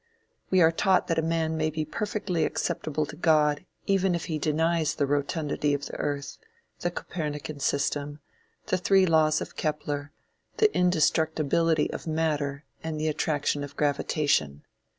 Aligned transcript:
We 0.49 0.63
are 0.63 0.71
taught 0.71 1.05
that 1.09 1.19
a 1.19 1.21
man 1.21 1.55
may 1.55 1.69
be 1.69 1.85
perfectly 1.85 2.43
acceptable 2.43 3.05
to 3.05 3.15
God 3.15 3.63
even 3.85 4.15
if 4.15 4.25
he 4.25 4.39
denies 4.39 4.95
the 4.95 5.05
rotundity 5.05 5.75
of 5.75 5.85
the 5.85 5.95
earth, 5.97 6.39
the 6.79 6.89
Copernican 6.89 7.59
system, 7.59 8.17
the 8.65 8.79
three 8.79 9.05
laws 9.05 9.41
of 9.41 9.55
Kepler, 9.55 10.11
the 10.57 10.75
indestructibility 10.75 11.87
of 11.93 12.07
matter 12.07 12.63
and 12.83 12.99
the 12.99 13.09
attraction 13.09 13.63
of 13.63 13.75
gravitation. 13.75 14.63